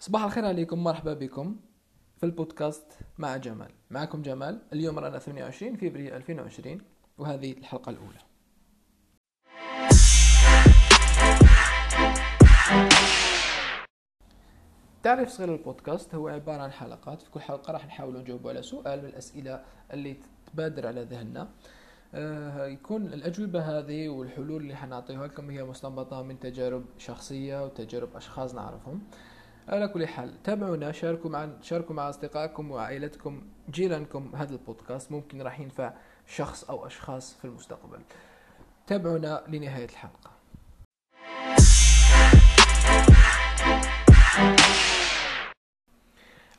[0.00, 1.56] صباح الخير عليكم مرحبا بكم
[2.16, 3.70] في البودكاست مع جمال.
[3.90, 6.80] معكم جمال اليوم رانا 28 فبراير 2020
[7.18, 8.18] وهذه الحلقة الأولى.
[15.02, 17.22] تعريف صغير البودكاست هو عبارة عن حلقات.
[17.22, 20.16] في كل حلقة راح نحاول نجاوب على سؤال من الأسئلة اللي
[20.52, 21.48] تبادر على ذهننا.
[22.14, 28.54] آه، يكون الأجوبة هذه والحلول اللي حنعطيها لكم هي مستنبطة من تجارب شخصية وتجارب أشخاص
[28.54, 29.02] نعرفهم.
[29.68, 35.60] على كل حال تابعونا شاركوا مع شاركوا مع أصدقائكم وعائلتكم جيرانكم هذا البودكاست ممكن راح
[35.60, 35.92] ينفع
[36.26, 38.00] شخص أو أشخاص في المستقبل.
[38.86, 40.30] تابعونا لنهاية الحلقة.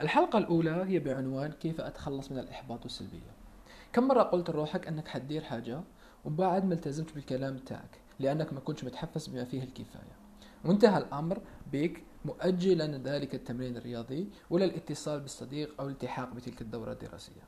[0.01, 3.31] الحلقة الأولى هي بعنوان كيف أتخلص من الإحباط والسلبية
[3.93, 5.81] كم مرة قلت لروحك أنك حتدير حاجة
[6.25, 10.19] وبعد ما التزمت بالكلام تاعك لأنك ما كنتش متحفز بما فيه الكفاية.
[10.65, 11.39] وانتهى الأمر
[11.71, 17.41] بك مؤجلا ذلك التمرين الرياضي ولا الاتصال بالصديق أو الالتحاق بتلك الدورة الدراسية.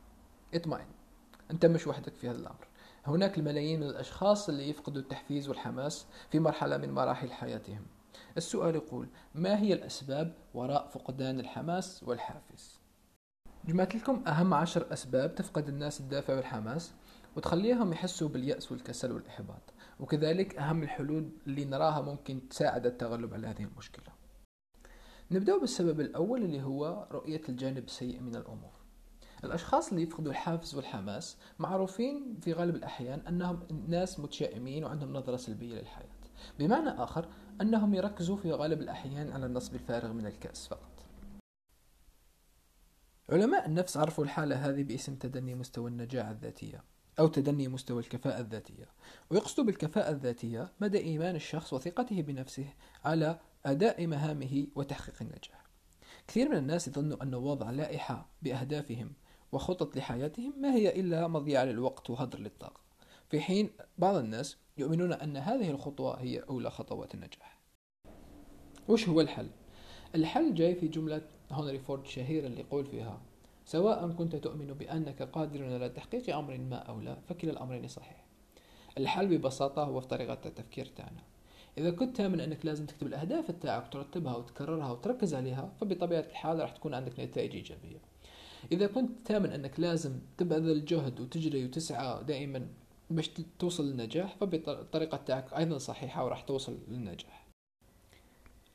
[0.54, 0.88] اطمئن
[1.52, 2.68] أنت مش وحدك في هذا الأمر.
[3.06, 7.86] هناك الملايين من الأشخاص اللي يفقدوا التحفيز والحماس في مرحلة من مراحل حياتهم.
[8.38, 12.80] السؤال يقول ما هي الأسباب وراء فقدان الحماس والحافز؟
[13.66, 16.92] جمعت لكم أهم عشر أسباب تفقد الناس الدافع والحماس
[17.36, 19.74] وتخليهم يحسوا باليأس والكسل والإحباط.
[20.00, 24.21] وكذلك أهم الحلول اللي نراها ممكن تساعد التغلب على هذه المشكلة.
[25.32, 28.72] نبدأ بالسبب الأول اللي هو رؤية الجانب السيء من الأمور.
[29.44, 35.76] الأشخاص اللي يفقدوا الحافز والحماس معروفين في غالب الأحيان أنهم ناس متشائمين وعندهم نظرة سلبية
[35.76, 36.10] للحياة.
[36.60, 37.30] بمعنى آخر
[37.62, 40.92] أنهم يركزوا في غالب الأحيان على النصب الفارغ من الكأس فقط.
[43.30, 46.84] علماء النفس عرفوا الحالة هذه باسم تدني مستوى النجاعة الذاتية
[47.20, 48.86] أو تدني مستوى الكفاءة الذاتية.
[49.30, 52.74] ويقصد بالكفاءة الذاتية مدى إيمان الشخص وثقته بنفسه
[53.06, 55.62] على أداء مهامه وتحقيق النجاح
[56.28, 59.14] كثير من الناس يظنوا أن وضع لائحة بأهدافهم
[59.52, 62.82] وخطط لحياتهم ما هي إلا مضيعة للوقت وهدر للطاقة.
[63.30, 67.62] في حين بعض الناس يؤمنون أن هذه الخطوة هي أولى خطوات النجاح.
[68.88, 69.50] وش هو الحل؟
[70.16, 71.22] الحل جاي في جملة
[71.52, 73.22] هنري فورد الشهيرة اللي يقول فيها
[73.66, 78.26] سواء كنت تؤمن بأنك قادر على تحقيق أمر ما أو لا فكلا الأمرين صحيح.
[78.98, 81.22] الحل ببساطة هو في طريقة التفكير تاعنا
[81.78, 86.72] إذا كنت تؤمن أنك لازم تكتب الأهداف تاعك وترتبها وتكررها وتركز عليها فبطبيعة الحال راح
[86.72, 87.98] تكون عندك نتائج إيجابية.
[88.72, 92.68] إذا كنت تؤمن أنك لازم تبذل جهد وتجري وتسعى دائما
[93.10, 97.48] باش توصل للنجاح فبالطريقة تاعك أيضا صحيحة وراح توصل للنجاح.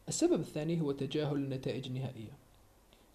[0.08, 2.32] السبب الثاني هو تجاهل النتائج النهائية.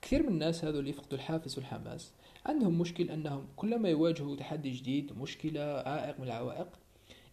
[0.01, 2.11] كثير من الناس هذول يفقدوا الحافز والحماس.
[2.45, 6.67] عندهم مشكل أنهم كلما يواجهوا تحدي جديد مشكلة عائق من العوائق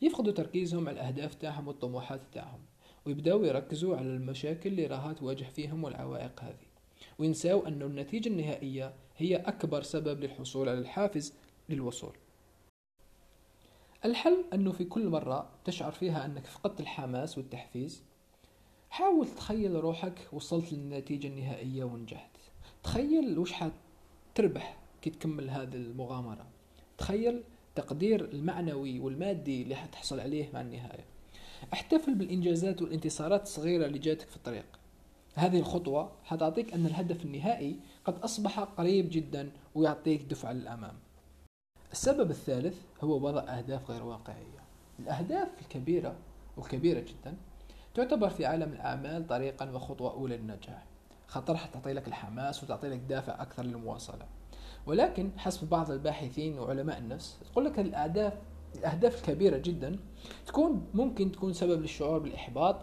[0.02, 2.60] يفقدوا تركيزهم على الأهداف تاعهم والطموحات تاعهم
[3.06, 6.68] ويبدأوا يركزوا على المشاكل اللي راها تواجه فيهم والعوائق هذه
[7.18, 11.34] وينساو أن النتيجة النهائية هي أكبر سبب للحصول على الحافز
[11.68, 12.16] للوصول.
[14.04, 18.02] الحل أنه في كل مرة تشعر فيها أنك فقدت الحماس والتحفيز
[18.90, 22.30] حاول تخيل روحك وصلت للنتيجة النهائية ونجحت.
[22.82, 26.46] تخيل وش حتربح كي تكمل هذه المغامرة.
[26.98, 27.42] تخيل
[27.78, 31.04] تقدير المعنوي والمادي اللي حتحصل عليه مع النهاية.
[31.72, 34.66] احتفل بالإنجازات والانتصارات الصغيرة اللي جاتك في الطريق.
[35.34, 40.94] هذه الخطوة حتعطيك أن الهدف النهائي قد أصبح قريب جدا ويعطيك دفعة للأمام.
[41.92, 44.60] السبب الثالث هو وضع أهداف غير واقعية.
[44.98, 46.16] الأهداف الكبيرة
[46.56, 47.36] والكبيرة جدا
[47.94, 50.84] تعتبر في عالم الأعمال طريقا وخطوة أولى للنجاح.
[51.26, 54.26] خاطر تعطي لك الحماس وتعطي لك دافع أكثر للمواصلة.
[54.88, 58.32] ولكن حسب بعض الباحثين وعلماء النفس تقول لك الأهداف
[58.76, 59.98] الأهداف الكبيرة جدا
[60.46, 62.76] تكون ممكن تكون سبب للشعور بالإحباط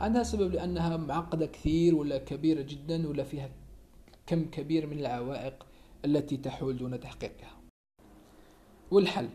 [0.00, 3.50] عندها سبب لأنها معقدة كثير ولا كبيرة جدا ولا فيها
[4.26, 5.66] كم كبير من العوائق
[6.04, 7.60] التي تحول دون تحقيقها.
[8.90, 9.28] والحل؟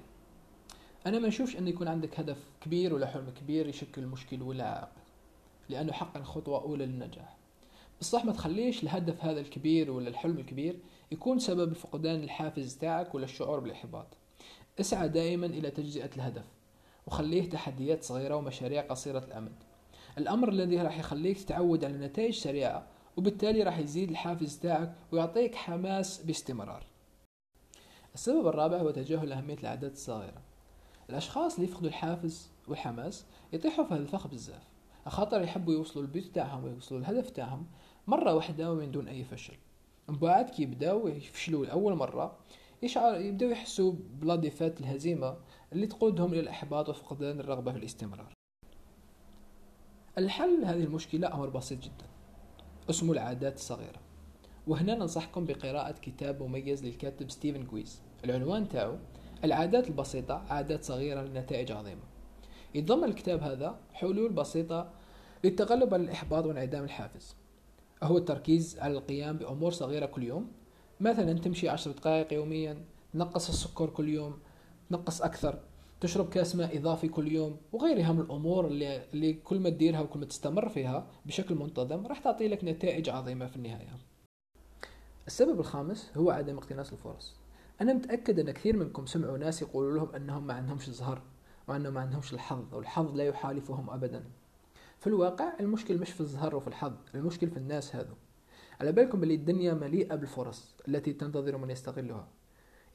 [1.06, 4.90] أنا ما نشوفش أن يكون عندك هدف كبير ولا حلم كبير يشكل مشكل ولا عائق
[5.70, 7.38] لأنه حقا خطوة أولى للنجاح.
[8.02, 10.80] بصح ما تخليش الهدف هذا الكبير ولا الحلم الكبير
[11.12, 14.08] يكون سبب فقدان الحافز تاعك ولا الشعور بالإحباط.
[14.80, 16.46] اسعى دائما إلى تجزئة الهدف
[17.08, 19.56] وخليه تحديات صغيرة ومشاريع قصيرة الأمد.
[20.18, 26.22] الأمر الذي راح يخليك تتعود على نتائج سريعة وبالتالي راح يزيد الحافز تاعك ويعطيك حماس
[26.22, 26.84] باستمرار.
[28.16, 30.42] السبب الرابع هو تجاهل أهمية العادات الصغيرة.
[31.10, 34.64] الأشخاص اللي يفقدوا الحافز والحماس يطيحوا في هذا الفخ بزاف
[35.10, 37.66] خاطر يحبوا يوصلوا البيت تاعهم ويوصلوا الهدف تاعهم
[38.08, 39.54] مرة واحدة ومن دون أي فشل.
[40.08, 42.38] من بعد كي يبداو يفشلوا لأول مرة
[42.84, 45.38] يشعر يبداو يحسوا بلاديفات الهزيمة
[45.74, 48.34] اللي تقودهم إلى الإحباط وفقدان الرغبة في الاستمرار.
[50.18, 52.06] الحل لهذه المشكلة أمر بسيط جدا.
[52.90, 54.00] اسمه العادات الصغيرة.
[54.68, 58.02] وهنا ننصحكم بقراءة كتاب مميز للكاتب ستيفن غايز.
[58.26, 58.98] العنوان تاعو
[59.44, 62.04] العادات البسيطة عادات صغيرة لنتائج عظيمة.
[62.76, 64.94] يتضمن الكتاب هذا حلول بسيطة
[65.44, 67.36] للتغلب على الإحباط وانعدام الحافز.
[68.04, 70.52] هو التركيز على القيام بأمور صغيرة كل يوم.
[71.00, 74.40] مثلا تمشي عشر دقائق يوميا تنقص السكر كل يوم
[74.90, 75.60] تنقص أكثر
[76.02, 80.20] تشرب كأس ماء إضافي كل يوم وغيرها من الأمور اللي, اللي كل ما تديرها وكل
[80.20, 83.98] ما تستمر فيها بشكل منتظم راح تعطي لك نتائج عظيمة في النهاية.
[85.28, 87.36] السبب الخامس هو عدم اقتناص الفرص.
[87.82, 91.22] أنا متأكد أن كثير منكم سمعوا ناس يقولوا لهم أنهم ما عندهمش الزهر
[91.68, 94.24] وأنهم ما عندهمش الحظ والحظ لا يحالفهم أبدا.
[95.00, 98.14] في الواقع المشكل مش في الزهر وفي الحظ المشكل في الناس هذو.
[98.82, 102.28] على بالكم بلي الدنيا مليئة بالفرص التي تنتظر من يستغلها.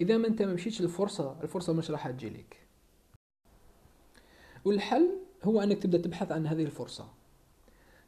[0.00, 2.56] إذا ما أنت ما مشيتش الفرصة الفرصة مش راح تجي لك
[4.64, 7.08] والحل هو أنك تبدأ تبحث عن هذه الفرصة.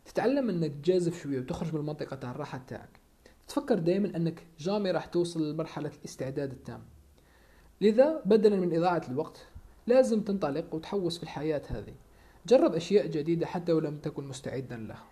[0.05, 3.01] تتعلم أنك تجازف شوية وتخرج من منطقة تاع الراحة تاعك.
[3.49, 6.83] تفكر دائما أنك جامي راح توصل لمرحلة الاستعداد التام.
[7.81, 9.47] لذا بدلا من إضاعة الوقت
[9.87, 11.95] لازم تنطلق وتحوس في الحياة هذه.
[12.47, 15.05] جرب أشياء جديدة حتى ولم تكن مستعدا لها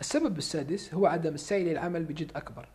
[0.00, 2.68] السبب السادس هو عدم السعي للعمل بجد أكبر.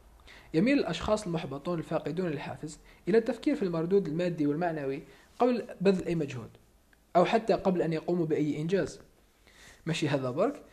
[0.53, 5.03] يميل الأشخاص المحبطون الفاقدون الحافز إلى التفكير في المردود المادي والمعنوي
[5.39, 6.49] قبل بذل أي مجهود
[7.15, 8.99] أو حتى قبل أن يقوموا بأي إنجاز.
[9.85, 10.63] ماشي هذا برك؟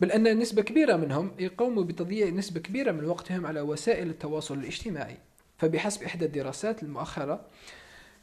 [0.00, 5.16] بل أن نسبة كبيرة منهم يقوموا بتضييع نسبة كبيرة من وقتهم على وسائل التواصل الاجتماعي.
[5.58, 7.46] فبحسب إحدى الدراسات المؤخرة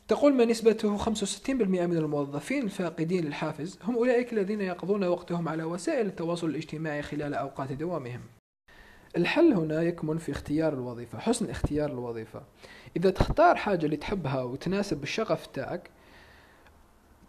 [0.07, 6.05] تقول ما نسبته 65% من الموظفين الفاقدين للحافز هم أولئك الذين يقضون وقتهم على وسائل
[6.05, 8.21] التواصل الاجتماعي خلال أوقات دوامهم.
[9.17, 12.41] الحل هنا يكمن في اختيار الوظيفة حسن اختيار الوظيفة.
[12.97, 15.89] إذا تختار حاجة اللي تحبها وتناسب الشغف تاعك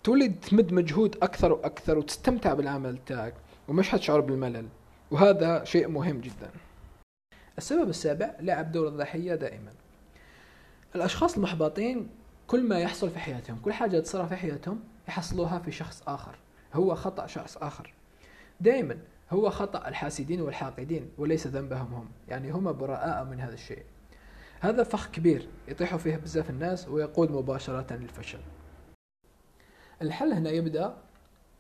[0.05, 3.35] تولي تمد مجهود أكثر وأكثر وتستمتع بالعمل تاعك
[3.69, 4.69] ومش حتشعر بالملل
[5.11, 6.51] وهذا شيء مهم جدا.
[7.59, 9.73] السبب السابع لعب دور الضحية دائما.
[10.95, 12.09] الأشخاص المحبطين
[12.47, 16.39] كل ما يحصل في حياتهم كل حاجة تصير في حياتهم يحصلوها في شخص آخر.
[16.75, 17.95] هو خطأ شخص آخر.
[18.61, 18.99] دائما
[19.31, 22.09] هو خطأ الحاسدين والحاقدين وليس ذنبهم هم.
[22.29, 23.85] يعني هم براء من هذا الشيء.
[24.61, 28.41] هذا فخ كبير يطيحوا فيه بزاف الناس ويقود مباشرة للفشل.
[30.03, 30.97] الحل هنا يبدأ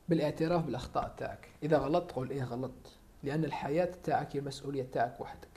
[0.08, 2.92] بالاعتراف بالأخطاء تاعك إذا غلطت قول إيه غلطت
[3.22, 5.48] لأن الحياة تاعك هي المسؤولية تاعك وحدك.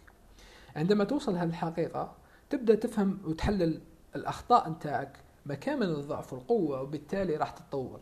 [0.75, 2.15] عندما توصل هذه الحقيقة
[2.49, 3.81] تبدأ تفهم وتحلل
[4.17, 7.99] الأخطاء تاعك مكان من الضعف والقوة وبالتالي راح تتطور.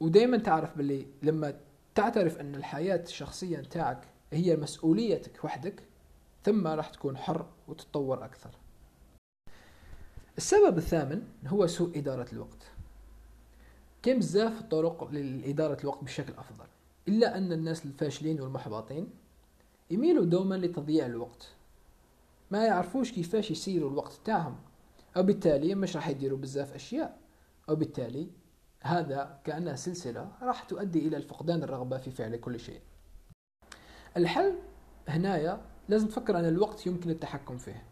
[0.00, 1.54] ودائما تعرف باللي لما
[1.94, 5.82] تعترف أن الحياة الشخصية تاعك هي مسؤوليتك وحدك
[6.44, 8.50] ثم راح تكون حر وتتطور أكثر.
[10.36, 12.62] السبب الثامن هو سوء إدارة الوقت.
[14.02, 16.66] كاين بزاف طرق لإدارة الوقت بشكل أفضل.
[17.08, 19.10] إلا أن الناس الفاشلين والمحبطين
[19.90, 21.48] يميلوا دوما لتضييع الوقت.
[22.50, 24.56] ما يعرفوش كيفاش يسيروا الوقت تاعهم
[25.18, 27.18] وبالتالي مش راح يديروا بزاف أشياء.
[27.68, 28.30] وبالتالي
[28.82, 32.80] هذا كأنها سلسلة راح تؤدي إلى الفقدان الرغبة في فعل كل شيء.
[34.16, 34.54] الحل
[35.08, 37.82] هنايا لازم تفكر أن الوقت يمكن التحكم فيه.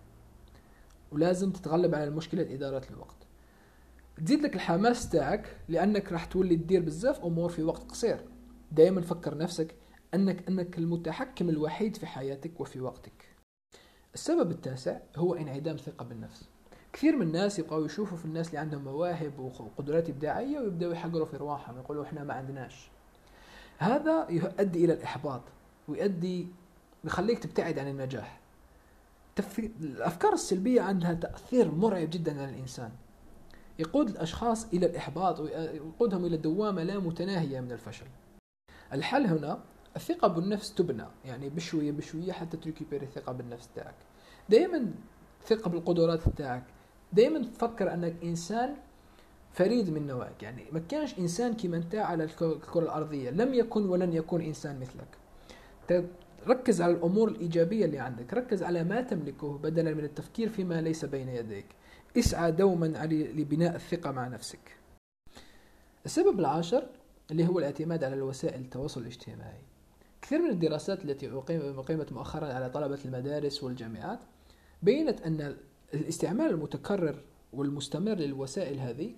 [1.13, 3.17] ولازم تتغلب على مشكلة إدارة الوقت.
[4.25, 8.29] تزيد لك الحماس تاعك لأنك راح تولي تدير بزاف أمور في وقت قصير.
[8.73, 9.75] دائما فكر نفسك
[10.15, 13.25] أنك أنك المتحكم الوحيد في حياتك وفي وقتك.
[14.15, 16.49] السبب التاسع هو انعدام الثقه بالنفس.
[16.97, 21.37] كثير من الناس يبقوا يشوفوا في الناس اللي عندهم مواهب وقدرات إبداعية ويبدأوا يحقروا في
[21.37, 22.91] رواحهم يقولوا إحنا ما عندناش.
[23.79, 25.41] هذا يؤدي إلى الإحباط
[25.89, 26.49] ويؤدي
[27.05, 28.41] يخليك تبتعد عن النجاح.
[29.59, 32.91] الأفكار السلبية عندها تأثير مرعب جدا على الإنسان.
[33.79, 38.07] يقود الأشخاص إلى الإحباط ويقودهم إلى دوامة لا متناهية من الفشل.
[38.93, 39.61] الحل هنا
[39.97, 43.97] الثقة بالنفس تبنى يعني بشوية بشوية حتى تريكيبير الثقة بالنفس تاعك.
[44.49, 44.91] دائما
[45.47, 46.76] ثقة بالقدرات تاعك
[47.13, 48.75] دائما تفكر أنك إنسان
[49.53, 50.43] فريد من نوعك.
[50.43, 53.31] يعني ما كانش إنسان كما أنت على الكرة الأرضية.
[53.31, 55.09] لم يكن ولن يكون إنسان مثلك.
[56.49, 58.35] ركز على الأمور الإيجابية اللي عندك.
[58.35, 61.67] ركز على ما تملكه بدلا من التفكير فيما ليس بين يديك.
[62.19, 64.77] اسعى دوما لبناء الثقة مع نفسك.
[66.07, 66.87] السبب العاشر
[67.31, 69.63] اللي هو الاعتماد على الوسائل التواصل الاجتماعي.
[70.23, 71.31] كثير من الدراسات التي
[71.79, 74.19] أقيمت مؤخرا على طلبة المدارس والجامعات
[74.83, 75.57] بينت أن
[75.95, 79.15] الاستعمال المتكرر والمستمر للوسائل هذه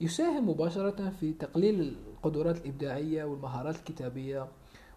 [0.00, 4.48] يساهم مباشرة في تقليل القدرات الإبداعية والمهارات الكتابية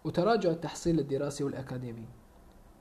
[0.04, 2.06] وتراجع التحصيل الدراسي والأكاديمي.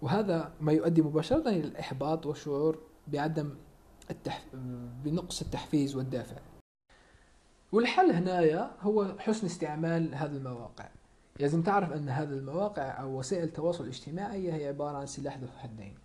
[0.01, 3.55] وهذا ما يؤدي مباشرة إلى الإحباط والشعور بعدم
[4.11, 4.45] التح...
[5.03, 6.37] بنقص التحفيز والدافع.
[7.71, 10.89] والحل هنايا هو حسن استعمال هذه المواقع.
[11.39, 16.02] لازم تعرف أن هذه المواقع أو وسائل التواصل الاجتماعي هي عبارة عن سلاح ذو حدين.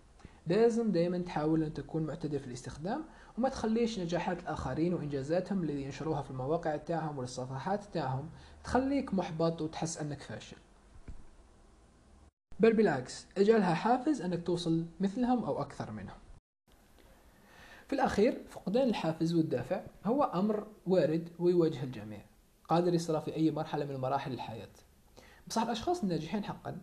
[0.49, 3.05] لازم دائما تحاول أن تكون معتدل في الاستخدام
[3.37, 8.29] وما تخليش نجاحات الآخرين وإنجازاتهم اللي ينشروها في المواقع تاعهم والصفحات تاعهم
[8.63, 10.57] تخليك محبط وتحس أنك فاشل.
[12.59, 16.17] بل بالعكس اجعلها حافز أنك توصل مثلهم أو أكثر منهم.
[17.87, 22.21] في الأخير فقدان الحافز والدافع هو أمر وارد ويواجه الجميع
[22.69, 24.69] قادر يصير في أي مرحلة من مراحل الحياة.
[25.47, 26.77] بصح الأشخاص الناجحين حقا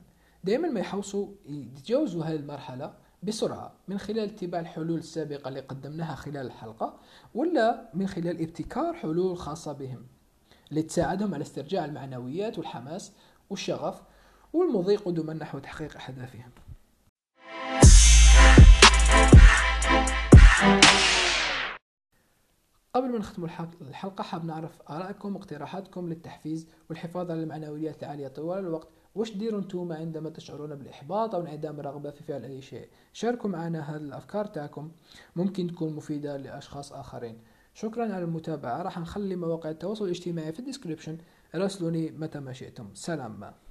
[0.45, 6.47] دائما ما يحوصوا يتجاوزوا هذه المرحلة بسرعة من خلال اتباع الحلول السابقة اللي قدمناها خلال
[6.47, 7.01] الحلقة
[7.35, 10.07] ولا من خلال ابتكار حلول خاصة بهم
[10.71, 13.13] اللي تساعدهم على استرجاع المعنويات والحماس
[13.51, 14.03] والشغف
[14.53, 16.51] والمضي قدما نحو تحقيق أهدافهم.
[22.95, 23.45] قبل ما نختم
[23.81, 28.89] الحلقة حاب نعرف آرائكم واقتراحاتكم للتحفيز والحفاظ على المعنويات العالية طوال الوقت.
[29.17, 33.81] واش ديروا أنتم عندما تشعرون بالإحباط أو انعدام الرغبة في فعل أي شيء؟ شاركوا معنا
[33.81, 34.91] هذه الأفكار تاعكم.
[35.37, 37.39] ممكن تكون مفيدة لأشخاص آخرين.
[37.75, 38.83] شكرا على المتابعة.
[38.83, 41.19] راح نخلي مواقع التواصل الاجتماعي في الديسكريبشن.
[41.55, 42.89] راسلوني متى ما شئتم.
[42.95, 43.66] سلام